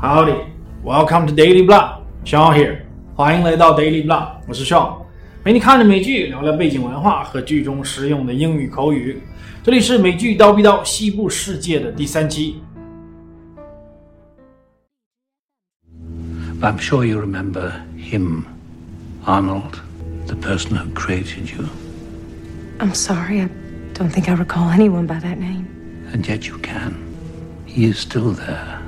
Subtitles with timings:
[0.00, 0.46] Howdy,
[0.84, 2.00] welcome to Daily Blah.
[2.24, 2.78] Sean here.
[3.14, 5.02] 欢迎来到 Daily Blah，我是 Sean，
[5.42, 9.20] 陪你看着美剧，聊聊背景文化和剧中实用的英语口语。
[9.62, 12.60] 这里是美剧刀逼刀西部世界的第三期。
[16.60, 18.44] I'm sure you remember him,
[19.24, 19.80] Arnold,
[20.26, 21.66] the person who created you.
[22.78, 23.48] I'm sorry, I
[23.94, 25.66] don't think I recall anyone by that name.
[26.12, 26.94] And yet you can.
[27.66, 28.79] He is still there.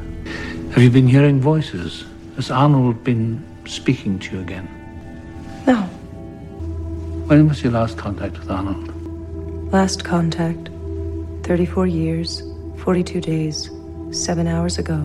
[0.73, 2.03] Have you been hearing voices?
[2.35, 4.67] Has Arnold been speaking to you again?
[5.67, 5.81] No.
[7.27, 8.89] When was your last contact with Arnold?
[9.71, 10.69] Last contact
[11.43, 12.41] 34 years,
[12.77, 13.69] 42 days,
[14.11, 14.95] 7 hours ago.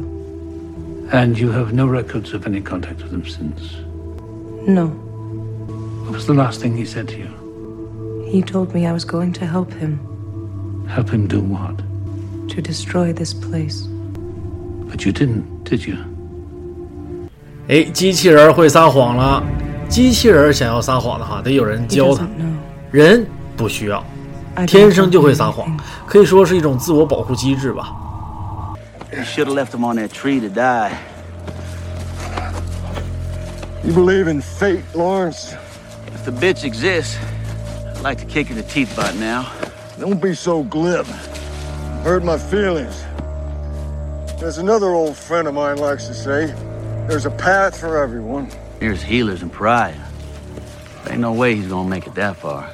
[1.12, 3.74] And you have no records of any contact with him since?
[4.66, 4.86] No.
[6.06, 8.26] What was the last thing he said to you?
[8.30, 9.98] He told me I was going to help him
[10.88, 11.76] Help him do what?
[12.48, 13.86] to destroy this place.
[14.90, 15.96] But you didn't, did you?
[17.68, 19.42] 哎，机器人会撒谎了。
[19.88, 22.26] 机器人想要撒谎的话，得有人教他。
[22.90, 24.02] 人不需要，
[24.66, 27.94] 天生就会撒谎可以说是一种自我保护机制吧。
[29.12, 30.92] You should have left him on that tree to die.
[33.84, 35.54] You believe in fate, Lawrence?
[36.14, 37.16] If the bitch exists,
[37.96, 39.46] I'd like to kick her in the teeth by now.
[39.98, 41.06] Don't be so glib.
[42.04, 43.04] Hurt my feelings.
[44.40, 46.54] As another old friend of mine likes to say,
[47.08, 48.46] there's a path for everyone.
[48.80, 49.94] Here's healers and pariah.
[51.10, 52.64] Ain't no way he's gonna make it that far.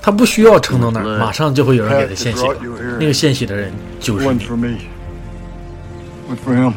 [0.00, 2.46] 他不需要撑到那儿，马上就会有人给他献血。
[3.00, 4.44] 那个献血的人就是 One 你。
[4.44, 4.78] for me.
[6.28, 6.72] One for him.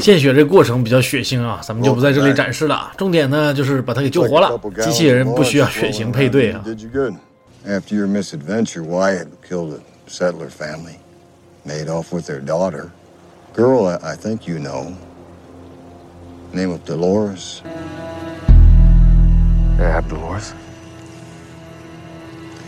[0.00, 2.92] 献血这过程比较血腥啊，咱们就不在这里展示了。
[2.98, 4.60] 重点呢就是把他给救活了。
[4.82, 6.64] 机器人不需要血型配对啊。
[7.63, 7.75] Did you good?
[7.75, 10.99] After your misadventure, Wyatt killed a settler family,
[11.65, 12.91] made off with their daughter.
[13.53, 14.97] Girl, I, I think you know.
[16.53, 17.61] Name of Dolores.
[19.77, 20.53] Yeah, Dolores.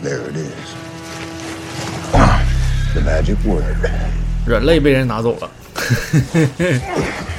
[0.00, 0.74] There it is.
[2.94, 3.90] The magic word.
[4.46, 5.50] 人类被人拿走了。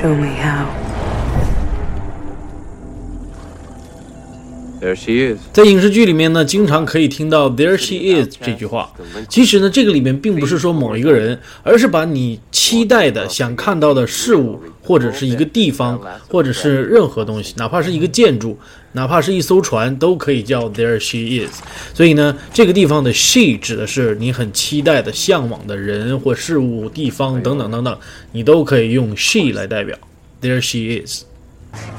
[0.00, 0.79] Show me how.
[4.90, 5.38] There she is.
[5.52, 8.92] 在影视剧里面呢，经常可以听到 "There she is" 这句话。
[9.28, 18.58] 其实呢，这个里面并不是说某一个人，而是把你期待的、想看到的事物，或者是一个地方，或者是任何东西，哪怕是一个建筑，
[18.92, 21.60] 哪怕是一艘船，都可以叫 "There she is"。
[21.94, 27.96] 所以呢，这个地方的 she 指的是你很期待的、向往的人或事物、地方等等等等，
[28.32, 29.96] 你都可以用 she 来代表。
[30.42, 31.22] There she is。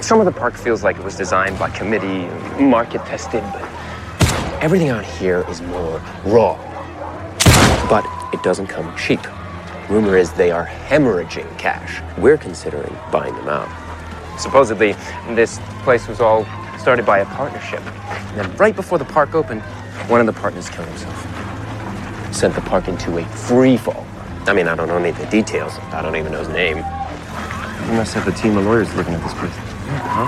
[0.01, 2.27] Some of the park feels like it was designed by committee,
[2.61, 3.63] market tested, but
[4.61, 6.57] everything out here is more raw.
[7.89, 9.21] But it doesn't come cheap.
[9.89, 12.01] Rumor is they are hemorrhaging cash.
[12.17, 13.69] We're considering buying them out.
[14.39, 14.93] Supposedly,
[15.35, 16.45] this place was all
[16.79, 17.81] started by a partnership.
[17.81, 19.61] And then, right before the park opened,
[20.07, 22.33] one of the partners killed himself.
[22.33, 24.05] Sent the park into a free fall.
[24.47, 25.77] I mean, I don't know any of the details.
[25.91, 26.83] I don't even know his name.
[27.91, 29.51] You must have a team of lawyers looking at this place.
[30.07, 30.25] Huh?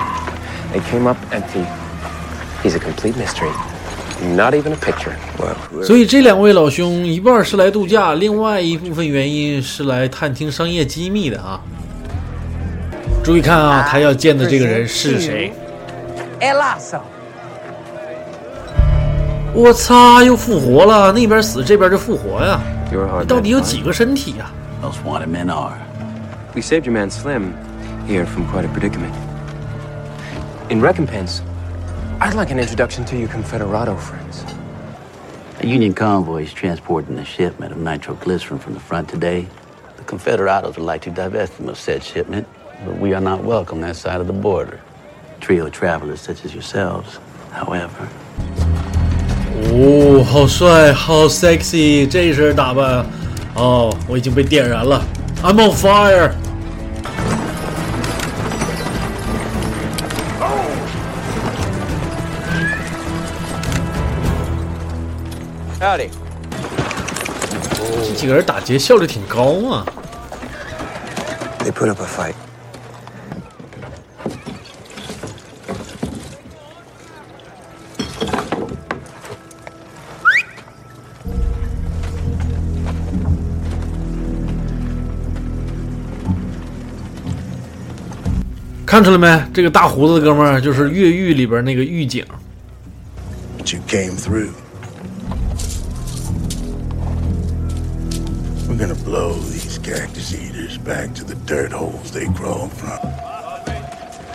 [0.74, 1.66] They came up empty.
[2.62, 3.51] He's a complete mystery.
[4.35, 5.16] Not even a picture.
[5.38, 11.62] Well, 所以这两位老兄，一半是来度假，另外一部分原因是来探听商业机密的啊。
[13.24, 15.53] 注意看啊，他要见的这个人是谁
[16.41, 17.00] Lasso.
[19.53, 21.13] 我擦，又复活了！
[21.13, 22.59] 那边死，这边就复活呀
[22.91, 24.51] 你.到底有.几个身体呀、
[24.81, 25.78] Most wanted men are.
[26.55, 27.55] We saved your man Slim
[28.06, 29.15] here from quite a predicament.
[30.71, 31.43] In recompense,
[32.21, 34.45] I'd like an introduction to your Confederado friends.
[35.61, 39.47] A Union convoy is transporting a shipment of nitroglycerin from the front today.
[39.97, 42.47] The Confederados would like to divest them of said shipment,
[42.85, 44.81] but we are not welcome that side of the border.
[45.41, 47.19] Trio travelers such as yourselves,
[47.53, 48.09] however.
[49.70, 53.05] 哦，好帅，好 sexy，这身打扮，
[53.55, 55.05] 哦，我已经被点燃了，
[55.43, 56.32] I'm on fire！
[65.83, 66.09] 这
[68.15, 69.85] 几个人打劫效率挺高啊。
[71.59, 72.33] They put up a fight.
[88.85, 89.44] 看出来没？
[89.53, 92.25] 这个大胡子哥们儿就是越狱里边那个狱警。
[93.65, 94.51] You came through.
[98.74, 102.98] We're gonna blow these cactus eaters back to the dirt holes they crawled from.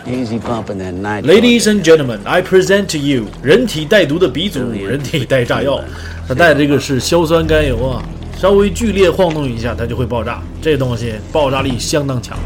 [0.06, 1.24] Easy pumping that night.
[1.24, 5.80] Ladies and gentlemen, I present to you 人体带毒的鼻祖，人体带炸药。
[6.28, 8.00] 它带的这个是硝酸甘油啊，
[8.40, 10.40] 稍微剧烈晃动一下它就会爆炸。
[10.62, 12.38] 这东西爆炸力相当强。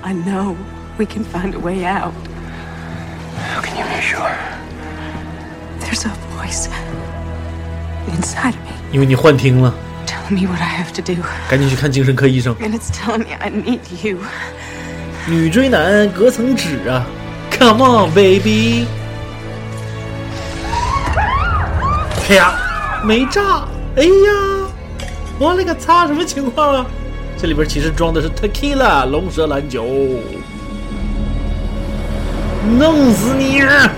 [0.00, 0.54] I know
[0.96, 2.14] we can find a way out.
[3.36, 4.34] How can you be sure?
[5.78, 6.68] There's a voice
[8.08, 11.16] inside of me 因为你幻听了，telling me what I have to do.
[11.48, 12.54] 赶紧去看精神科医生。
[12.56, 14.18] And it's telling me I need you.
[15.26, 17.04] 女追男隔层纸啊
[17.50, 18.86] ，Come on baby！
[22.28, 22.54] 啪，
[23.04, 23.64] 没炸！
[23.96, 24.68] 哎呀，
[25.38, 26.86] 我勒个擦，什么情况啊？
[27.36, 29.84] 这里边其实装的是 Tequila 龙舌兰酒，
[32.78, 33.90] 弄死你啊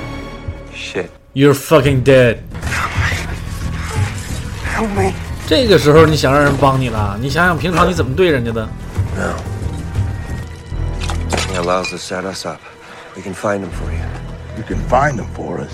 [0.75, 5.13] Shit.！You're fucking dead！Help me.
[5.49, 7.17] 这个时候你想让人帮你了？
[7.21, 8.69] 你想想平常你怎么对人家的
[9.17, 9.33] ？No.
[11.53, 12.59] He allows to set us up.
[13.15, 14.03] We can find him for you.
[14.57, 15.71] You can find them for us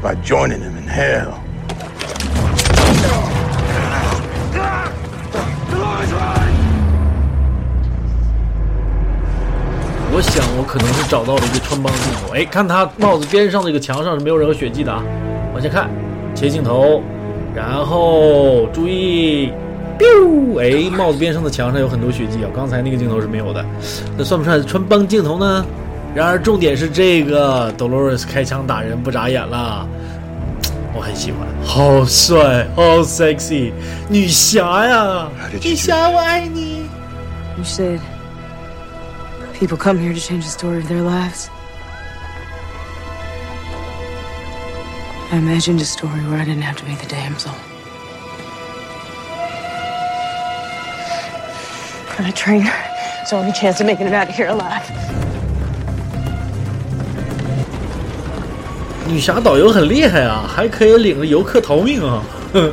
[0.00, 1.34] by joining them in hell.
[10.12, 12.32] 我想我可能是找到了一个穿帮镜头。
[12.34, 15.02] 哎，看他帽子边上这个墙上是没有任何血迹的啊。
[15.52, 15.90] 往下看，
[16.34, 17.02] 切镜头，
[17.54, 19.52] 然后注意
[19.98, 23.64] ，biu，哎，帽子边上的墙上有很多血迹啊，刚才那个镜头是没有的，
[24.16, 25.64] 那算不算穿帮镜头呢？
[26.14, 29.86] 然而重点是这个，Dolores 开枪打人不眨眼了，
[30.92, 33.72] 我很喜欢，好帅，好 sexy，
[34.08, 35.28] 女侠呀，
[35.62, 36.88] 女侠我爱你。
[37.56, 38.00] You said
[39.58, 41.48] people come here to change the story of their lives.
[45.31, 47.51] I imagined a story where I didn't have to be the damsel.
[52.17, 54.83] And I train her, so only chance of making it out of here alive.
[59.07, 62.23] 女侠导游很厉害啊，还可以领着游客逃命啊！
[62.53, 62.71] 哼，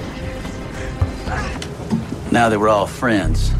[2.30, 3.50] Now that we're all friends,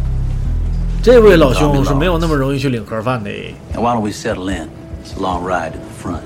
[1.03, 3.31] 这位老兄是没有那么容易去领盒饭的。
[3.75, 4.71] now why don't we settle in?
[5.05, 6.23] It's a long ride to the front.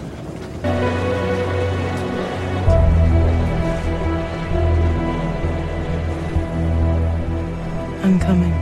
[8.22, 8.54] Coming.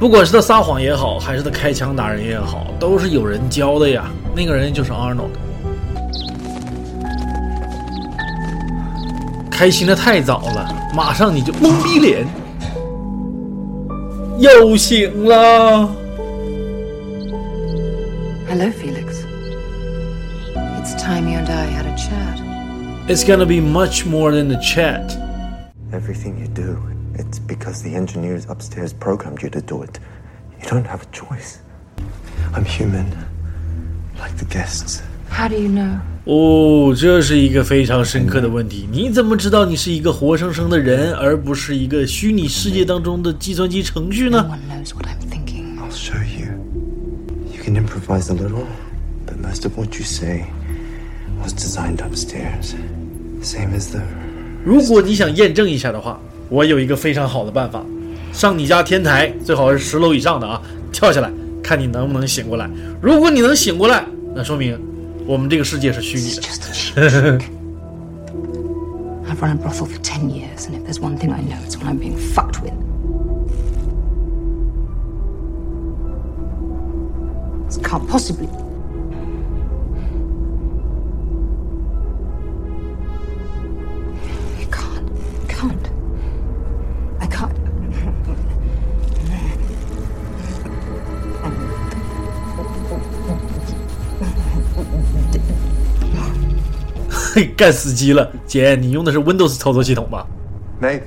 [0.00, 4.06] 不管是他撒谎也好，还是他开枪打人也好，都是有人教的呀。
[4.34, 5.30] 那个人就是 Arnold。
[9.50, 12.26] 开心的太早了，马上你就懵逼脸，
[14.40, 15.88] 又醒了。
[18.48, 19.22] Hello, Felix.
[20.80, 22.40] It's time you and I had a chat.
[23.06, 25.16] It's gonna be much more than the chat.
[25.92, 26.76] Everything you do,
[27.21, 29.99] it's because the engineers upstairs programmed you to do it.
[30.61, 31.59] You don't have a choice.
[32.53, 33.05] I'm human,
[34.19, 35.01] like the guests.
[35.29, 35.99] How do you know?
[36.25, 38.87] 哦，这是一个非常深刻的问题。
[38.91, 44.49] 你怎么知道你是一个活生生的人，而不是一个虚拟世界当中的计算机程序 No 呢？
[44.49, 45.77] one knows what I'm thinking.
[45.79, 46.47] I'll show you.
[47.53, 48.65] You can improvise a little,
[49.25, 50.45] but most of what you say
[51.41, 52.73] was designed upstairs.
[53.41, 54.01] Same as the
[54.65, 56.19] 如果你想验证一下的话，
[56.52, 57.82] 我有一个非常好的办法，
[58.30, 60.60] 上你家天台，最好是十楼以上的啊，
[60.92, 61.32] 跳下来，
[61.62, 62.68] 看你能不能醒过来。
[63.00, 64.04] 如果你能醒过来，
[64.34, 64.78] 那说明
[65.26, 66.42] 我们这个世界是虚拟的。
[69.26, 71.86] I've run a brothel for ten years, and if there's one thing I know, it's when
[71.86, 72.74] I'm being fucked with.
[77.66, 78.46] This can't possibly.
[97.34, 100.26] 嘿，干死机了，姐，你用的是 Windows 操作系统吧
[100.82, 101.00] ？Maeve.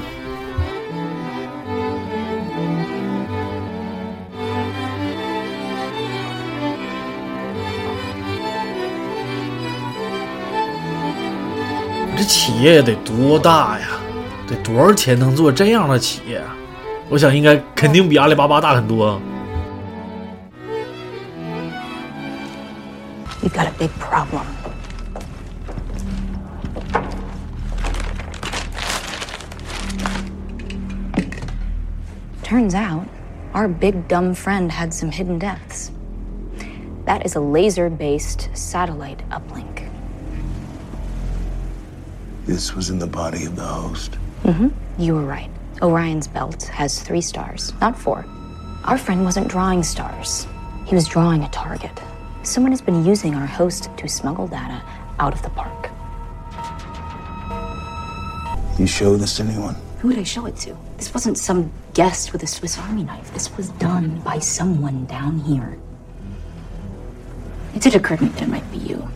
[12.24, 13.86] 企业得多大呀？
[14.46, 16.54] 得多少钱能做这样的企业啊？
[17.08, 19.20] 我想应该肯定比阿里巴巴大很多。
[23.42, 24.44] We've got a big problem.
[32.44, 33.06] Turns out,
[33.54, 35.90] our big dumb friend had some hidden depths.
[37.06, 39.73] That is a laser based satellite uplink.
[42.45, 44.17] This was in the body of the host.
[44.43, 44.69] Mm-hmm.
[45.01, 45.49] You were right.
[45.81, 48.25] Orion's belt has three stars, not four.
[48.83, 50.47] Our friend wasn't drawing stars,
[50.85, 51.91] he was drawing a target.
[52.43, 54.83] Someone has been using our host to smuggle data
[55.17, 55.89] out of the park.
[58.79, 59.75] You show this to anyone?
[59.99, 60.77] Who would I show it to?
[60.97, 63.33] This wasn't some guest with a Swiss Army knife.
[63.33, 65.79] This was done by someone down here.
[67.73, 69.09] It did occur to me that it might be you.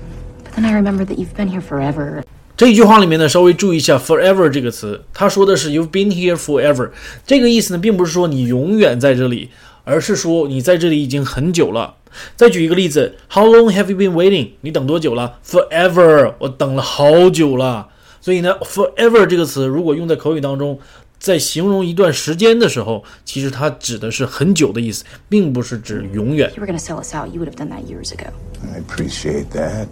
[0.44, 2.24] But then I remembered that you've been here forever.
[2.60, 6.90] 这一句话里面呢，稍微注意一下 “forever” 这个词，他说的是 “You've been here forever”。
[7.26, 9.50] 这个意思呢，并不是说你永远在这里，
[9.86, 11.96] 而是说你在这里已经很久了。
[12.36, 14.50] 再举一个例子，How long have you been waiting？
[14.60, 17.88] 你等多久了？Forever，我等了好久了。
[18.20, 20.78] 所以呢，“forever” 这个词如果用在口语当中，
[21.18, 26.52] 在形容一段时间的时候，其实它指的是很久的意思，并不是指永远。
[26.58, 28.28] you were going to sell us out, you would have done that years ago.
[28.74, 29.88] I appreciate that.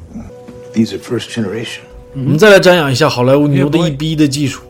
[0.73, 1.83] These are first generation.
[2.25, 4.63] 我们再来瞻仰一下好莱坞牛的一逼的技术。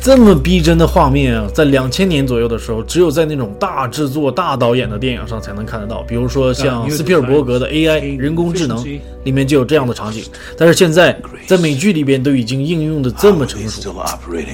[0.00, 6.02] 这么逼真的画面啊，在两千年左右的时候，只有在那种大制作、大导演的电影上才能看得到。
[6.02, 8.82] 比如说像斯皮尔伯格的 AI 人工智能
[9.22, 10.24] 里面就有这样的场景。
[10.56, 13.94] 但是现在在美剧里边都已经应用的这么成熟.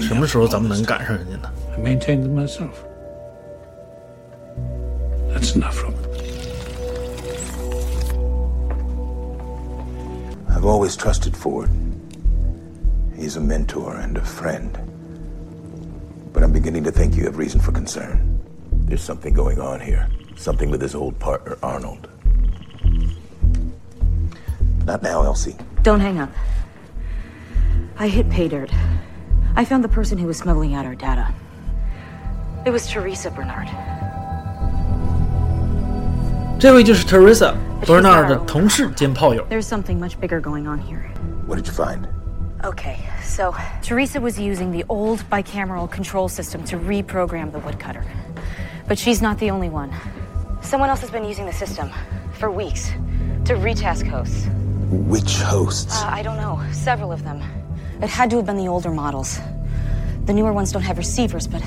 [0.02, 1.48] 什么时候咱们能赶上人家呢？
[10.63, 11.69] I've always trusted Ford.
[13.15, 14.77] He's a mentor and a friend.
[16.31, 18.39] But I'm beginning to think you have reason for concern.
[18.71, 20.07] There's something going on here.
[20.35, 22.07] Something with his old partner, Arnold.
[24.85, 25.55] Not now, Elsie.
[25.83, 26.31] Don't hang up.
[27.97, 28.71] I hit pay dirt.
[29.55, 31.33] I found the person who was smuggling out our data.
[32.65, 33.67] It was Teresa Bernard.
[36.59, 39.45] 这位就是 Teresa Bernard 的同事兼炮友。
[39.49, 41.09] There's something much bigger going on here.
[41.47, 42.07] What did you find?
[42.63, 48.03] Okay, so Teresa was using the old bicameral control system to reprogram the woodcutter.
[48.87, 49.91] But she's not the only one.
[50.61, 51.89] Someone else has been using the system
[52.33, 52.91] for weeks
[53.45, 54.47] to retask hosts.
[54.89, 56.01] Which hosts?
[56.01, 57.41] Uh, I don't know, several of them.
[58.01, 59.39] It had to have been the older models.
[60.25, 61.63] The newer ones don't have receivers, but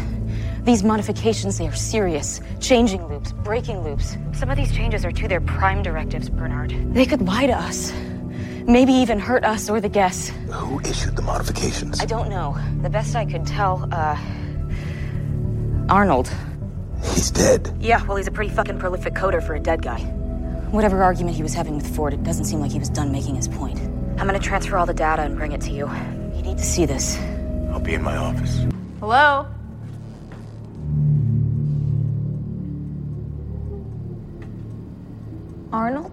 [0.67, 2.41] these modifications, they are serious.
[2.59, 4.17] Changing loops, breaking loops.
[4.33, 6.75] Some of these changes are to their prime directives, Bernard.
[6.93, 7.93] They could lie to us.
[8.67, 10.27] Maybe even hurt us or the guests.
[10.51, 12.01] Who issued the modifications?
[12.01, 12.57] I don't know.
[12.81, 14.17] The best I could tell, uh.
[15.89, 16.29] Arnold.
[17.01, 17.73] He's dead.
[17.79, 20.01] Yeah, well, he's a pretty fucking prolific coder for a dead guy.
[20.71, 23.35] Whatever argument he was having with Ford, it doesn't seem like he was done making
[23.35, 23.79] his point.
[24.19, 25.89] I'm gonna transfer all the data and bring it to you.
[26.35, 27.17] You need to see this.
[27.71, 28.65] I'll be in my office.
[28.99, 29.47] Hello?
[35.77, 36.05] Arnold?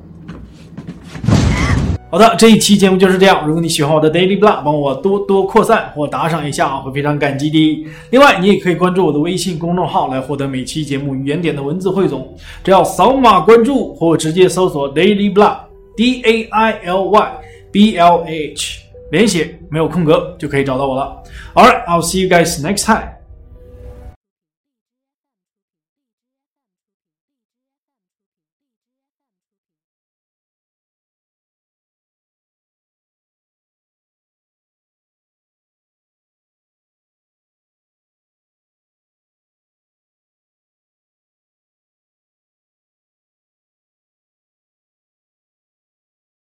[2.11, 3.45] 好的，这一期节目就是这样。
[3.45, 7.87] 如果你喜欢我的 Daily Blah，帮我多多扩散或打赏一下，会非常感激的。
[8.11, 12.33] 另外，你也可以关注我的微信公众号来获得每期节目原点的文字汇总。
[12.63, 17.33] 只要扫码关注或直接搜索 Daily Blah，D A I L Y
[17.73, 18.81] B L A H，
[19.11, 21.21] 连写没有空格就可以找到我了。
[21.55, 23.14] Alright, I'll see you guys next time.